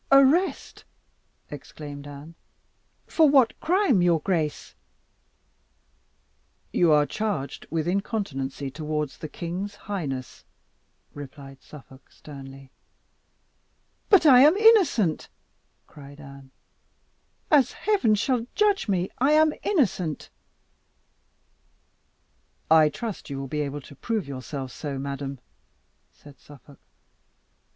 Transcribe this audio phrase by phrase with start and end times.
[0.11, 0.83] "Arrest!"
[1.51, 2.33] exclaimed Anne;
[3.05, 4.73] "for what crime, your grace?"
[6.73, 10.43] "You are charged with incontinency towards the king's highness,"
[11.13, 12.71] replied Suffolk sternly.
[14.09, 15.29] "But I am innocent!"
[15.85, 16.49] cried Anne
[17.51, 20.31] "as Heaven shall judge me, I am innocent!"
[22.71, 25.37] "I trust you will be able to prove yourself so, madam,"
[26.11, 26.79] said Suffolk.